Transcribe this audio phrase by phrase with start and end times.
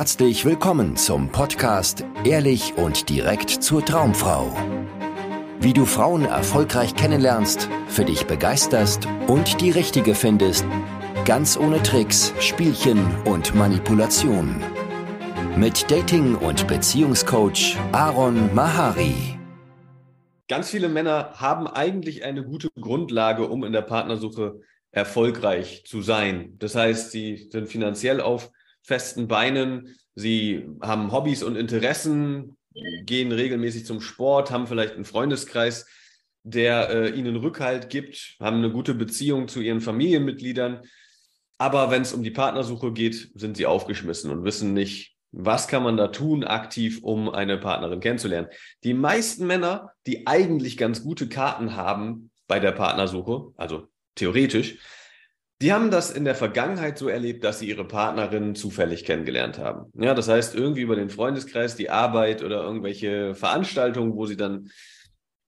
[0.00, 4.50] Herzlich willkommen zum Podcast Ehrlich und direkt zur Traumfrau.
[5.60, 10.64] Wie du Frauen erfolgreich kennenlernst, für dich begeisterst und die richtige findest,
[11.26, 14.62] ganz ohne Tricks, Spielchen und Manipulation.
[15.58, 19.38] Mit Dating- und Beziehungscoach Aaron Mahari.
[20.48, 24.60] Ganz viele Männer haben eigentlich eine gute Grundlage, um in der Partnersuche
[24.92, 26.54] erfolgreich zu sein.
[26.58, 28.50] Das heißt, sie sind finanziell auf
[28.82, 32.56] festen Beinen, sie haben Hobbys und Interessen,
[33.04, 35.86] gehen regelmäßig zum Sport, haben vielleicht einen Freundeskreis,
[36.42, 40.82] der äh, ihnen Rückhalt gibt, haben eine gute Beziehung zu ihren Familienmitgliedern.
[41.58, 45.82] Aber wenn es um die Partnersuche geht, sind sie aufgeschmissen und wissen nicht, was kann
[45.82, 48.48] man da tun aktiv, um eine Partnerin kennenzulernen.
[48.82, 54.78] Die meisten Männer, die eigentlich ganz gute Karten haben bei der Partnersuche, also theoretisch,
[55.60, 59.92] die haben das in der Vergangenheit so erlebt, dass sie ihre Partnerin zufällig kennengelernt haben.
[59.94, 64.70] Ja, das heißt, irgendwie über den Freundeskreis, die Arbeit oder irgendwelche Veranstaltungen, wo sie dann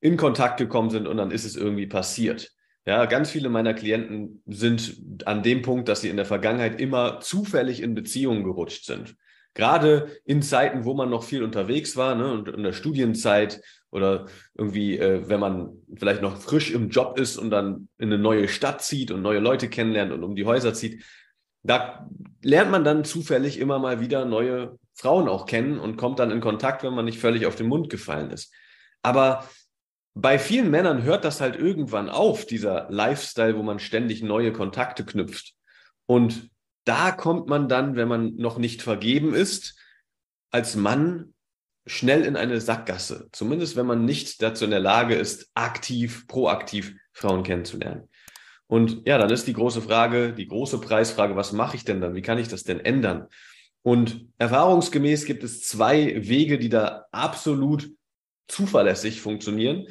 [0.00, 2.52] in Kontakt gekommen sind und dann ist es irgendwie passiert.
[2.86, 4.96] Ja, ganz viele meiner Klienten sind
[5.26, 9.14] an dem Punkt, dass sie in der Vergangenheit immer zufällig in Beziehungen gerutscht sind.
[9.52, 14.26] Gerade in Zeiten, wo man noch viel unterwegs war, ne, und in der Studienzeit oder
[14.54, 18.48] irgendwie, äh, wenn man vielleicht noch frisch im Job ist und dann in eine neue
[18.48, 21.04] Stadt zieht und neue Leute kennenlernt und um die Häuser zieht,
[21.62, 22.08] da
[22.42, 26.40] lernt man dann zufällig immer mal wieder neue Frauen auch kennen und kommt dann in
[26.40, 28.52] Kontakt, wenn man nicht völlig auf den Mund gefallen ist.
[29.02, 29.48] Aber
[30.14, 35.04] bei vielen Männern hört das halt irgendwann auf, dieser Lifestyle, wo man ständig neue Kontakte
[35.04, 35.54] knüpft.
[36.06, 36.50] Und
[36.84, 39.78] da kommt man dann, wenn man noch nicht vergeben ist,
[40.50, 41.34] als Mann
[41.88, 43.28] schnell in eine Sackgasse.
[43.32, 48.08] Zumindest wenn man nicht dazu in der Lage ist, aktiv, proaktiv Frauen kennenzulernen.
[48.66, 52.14] Und ja, dann ist die große Frage, die große Preisfrage, was mache ich denn dann?
[52.14, 53.26] Wie kann ich das denn ändern?
[53.82, 57.90] Und erfahrungsgemäß gibt es zwei Wege, die da absolut
[58.46, 59.86] zuverlässig funktionieren.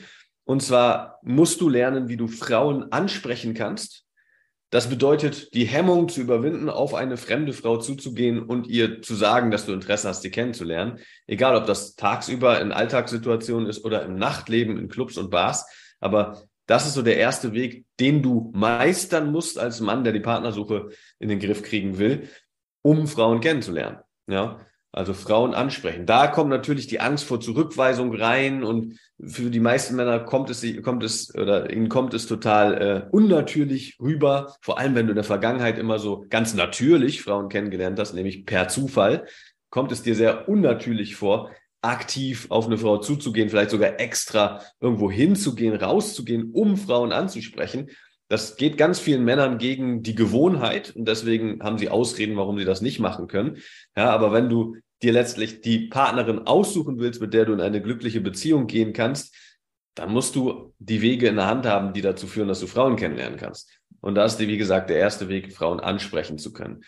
[0.45, 4.07] Und zwar musst du lernen, wie du Frauen ansprechen kannst
[4.70, 9.50] das bedeutet, die Hemmung zu überwinden, auf eine fremde Frau zuzugehen und ihr zu sagen,
[9.50, 11.00] dass du Interesse hast, sie kennenzulernen.
[11.26, 15.66] Egal, ob das tagsüber in Alltagssituationen ist oder im Nachtleben, in Clubs und Bars.
[16.02, 20.20] Aber das ist so der erste Weg, den du meistern musst als Mann, der die
[20.20, 22.27] Partnersuche in den Griff kriegen will,
[22.82, 24.00] um Frauen kennenzulernen.
[24.27, 24.60] Ja,
[24.97, 26.05] also Frauen ansprechen.
[26.05, 30.65] Da kommt natürlich die Angst vor Zurückweisung rein und für die meisten Männer kommt es,
[30.83, 34.55] kommt es oder ihnen kommt es total äh, unnatürlich rüber.
[34.61, 38.45] Vor allem, wenn du in der Vergangenheit immer so ganz natürlich Frauen kennengelernt hast, nämlich
[38.45, 39.25] per Zufall,
[39.69, 45.11] kommt es dir sehr unnatürlich vor, aktiv auf eine Frau zuzugehen, vielleicht sogar extra irgendwo
[45.11, 47.91] hinzugehen, rauszugehen, um Frauen anzusprechen.
[48.29, 52.65] Das geht ganz vielen Männern gegen die Gewohnheit und deswegen haben sie Ausreden, warum sie
[52.65, 53.58] das nicht machen können.
[53.95, 57.81] Ja, aber wenn du dir letztlich die Partnerin aussuchen willst, mit der du in eine
[57.81, 59.35] glückliche Beziehung gehen kannst,
[59.95, 62.95] dann musst du die Wege in der Hand haben, die dazu führen, dass du Frauen
[62.95, 63.71] kennenlernen kannst.
[64.02, 66.83] Und da ist, wie gesagt, der erste Weg, Frauen ansprechen zu können.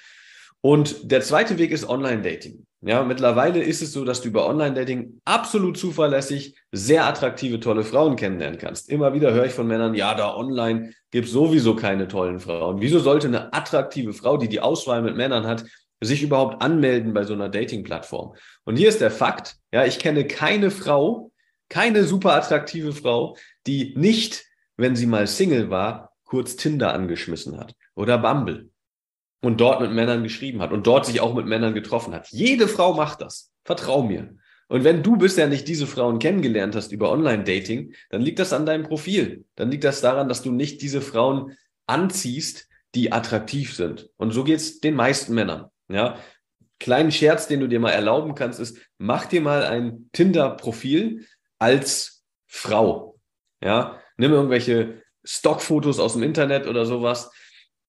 [0.62, 2.66] Und der zweite Weg ist Online-Dating.
[2.82, 8.16] Ja, mittlerweile ist es so, dass du über Online-Dating absolut zuverlässig sehr attraktive, tolle Frauen
[8.16, 8.90] kennenlernen kannst.
[8.90, 12.80] Immer wieder höre ich von Männern, ja, da online gibt es sowieso keine tollen Frauen.
[12.80, 15.66] Wieso sollte eine attraktive Frau, die die Auswahl mit Männern hat,
[16.02, 18.36] sich überhaupt anmelden bei so einer Dating-Plattform?
[18.66, 21.32] Und hier ist der Fakt, ja, ich kenne keine Frau,
[21.70, 23.38] keine super attraktive Frau,
[23.68, 24.46] die nicht,
[24.78, 28.70] wenn sie mal Single war, kurz Tinder angeschmissen hat oder Bumble
[29.42, 32.28] und dort mit Männern geschrieben hat und dort sich auch mit Männern getroffen hat.
[32.30, 33.52] Jede Frau macht das.
[33.64, 34.36] Vertrau mir.
[34.68, 38.68] Und wenn du bisher nicht diese Frauen kennengelernt hast über Online-Dating, dann liegt das an
[38.68, 39.46] deinem Profil.
[39.56, 41.58] Dann liegt das daran, dass du nicht diese Frauen
[41.88, 44.10] anziehst, die attraktiv sind.
[44.18, 45.66] Und so geht's den meisten Männern.
[45.90, 46.18] Ja,
[46.80, 51.26] kleinen Scherz, den du dir mal erlauben kannst, ist, mach dir mal ein Tinder-Profil
[51.58, 53.20] als Frau.
[53.62, 57.32] Ja, nimm irgendwelche Stockfotos aus dem Internet oder sowas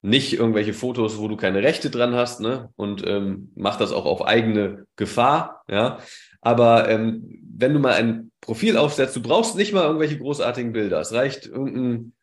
[0.02, 2.70] nicht irgendwelche Fotos, wo du keine Rechte dran hast, ne?
[2.76, 5.98] Und ähm, mach das auch auf eigene Gefahr, ja.
[6.40, 11.00] Aber ähm, wenn du mal ein Profil aufsetzt, du brauchst nicht mal irgendwelche großartigen Bilder.
[11.00, 12.14] Es reicht irgendein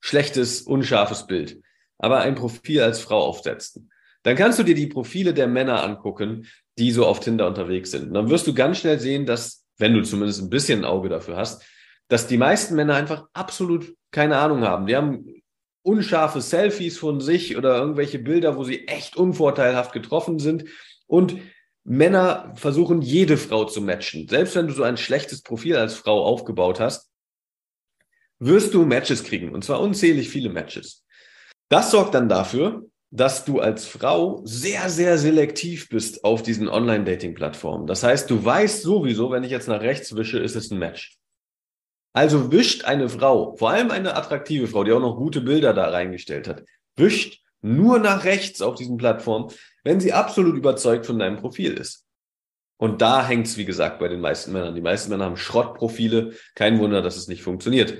[0.00, 1.60] schlechtes, unscharfes Bild.
[1.98, 3.92] Aber ein Profil als Frau aufsetzen.
[4.22, 6.46] Dann kannst du dir die Profile der Männer angucken,
[6.78, 8.08] die so auf Tinder unterwegs sind.
[8.08, 11.08] Und dann wirst du ganz schnell sehen, dass, wenn du zumindest ein bisschen ein Auge
[11.08, 11.64] dafür hast,
[12.08, 14.86] dass die meisten Männer einfach absolut keine Ahnung haben.
[14.86, 15.42] Die haben
[15.82, 20.64] unscharfe Selfies von sich oder irgendwelche Bilder, wo sie echt unvorteilhaft getroffen sind.
[21.06, 21.38] Und
[21.84, 24.28] Männer versuchen, jede Frau zu matchen.
[24.28, 27.10] Selbst wenn du so ein schlechtes Profil als Frau aufgebaut hast,
[28.38, 29.52] wirst du Matches kriegen.
[29.52, 31.04] Und zwar unzählig viele Matches.
[31.68, 37.86] Das sorgt dann dafür, dass du als Frau sehr, sehr selektiv bist auf diesen Online-Dating-Plattformen.
[37.86, 41.18] Das heißt, du weißt sowieso, wenn ich jetzt nach rechts wische, ist es ein Match.
[42.14, 45.90] Also wischt eine Frau, vor allem eine attraktive Frau, die auch noch gute Bilder da
[45.90, 46.64] reingestellt hat,
[46.96, 49.50] wischt nur nach rechts auf diesen Plattformen,
[49.84, 52.06] wenn sie absolut überzeugt von deinem Profil ist.
[52.78, 54.74] Und da hängt es, wie gesagt, bei den meisten Männern.
[54.74, 56.32] Die meisten Männer haben Schrottprofile.
[56.54, 57.94] Kein Wunder, dass es nicht funktioniert.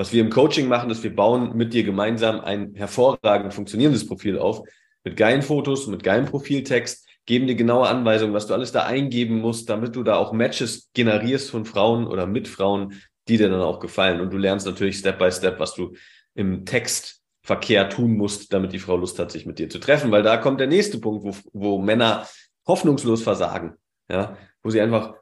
[0.00, 4.38] Was wir im Coaching machen, ist, wir bauen mit dir gemeinsam ein hervorragend funktionierendes Profil
[4.38, 4.62] auf,
[5.04, 9.40] mit geilen Fotos, mit geilem Profiltext, geben dir genaue Anweisungen, was du alles da eingeben
[9.40, 12.94] musst, damit du da auch Matches generierst von Frauen oder mit Frauen,
[13.28, 14.22] die dir dann auch gefallen.
[14.22, 15.92] Und du lernst natürlich Step by Step, was du
[16.34, 20.10] im Textverkehr tun musst, damit die Frau Lust hat, sich mit dir zu treffen.
[20.10, 22.26] Weil da kommt der nächste Punkt, wo, wo Männer
[22.66, 23.74] hoffnungslos versagen,
[24.10, 25.12] ja, wo sie einfach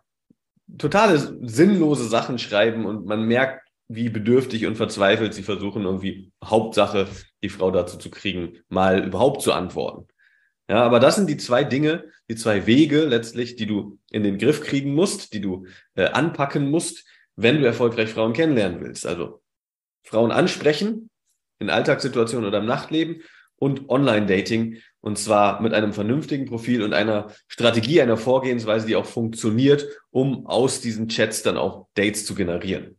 [0.79, 7.09] totale sinnlose Sachen schreiben und man merkt, wie bedürftig und verzweifelt sie versuchen, irgendwie Hauptsache
[7.43, 10.07] die Frau dazu zu kriegen, mal überhaupt zu antworten.
[10.69, 14.37] Ja, aber das sind die zwei Dinge, die zwei Wege letztlich, die du in den
[14.37, 17.07] Griff kriegen musst, die du äh, anpacken musst,
[17.37, 19.07] wenn du erfolgreich Frauen kennenlernen willst.
[19.07, 19.41] Also
[20.03, 21.09] Frauen ansprechen
[21.59, 23.23] in Alltagssituationen oder im Nachtleben
[23.57, 29.07] und Online-Dating und zwar mit einem vernünftigen Profil und einer Strategie, einer Vorgehensweise, die auch
[29.07, 32.99] funktioniert, um aus diesen Chats dann auch Dates zu generieren.